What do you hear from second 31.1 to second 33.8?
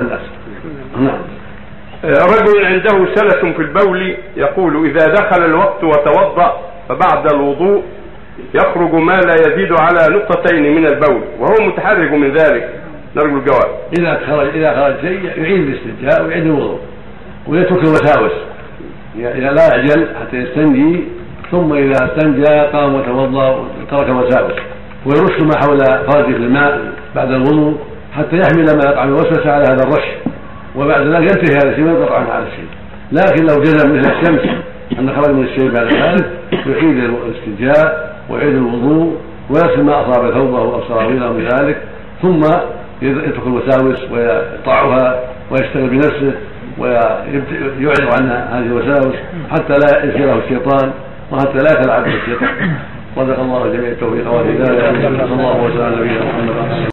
ينتهي هذا الشيء وينقطع عن هذا الشيء. لكن لو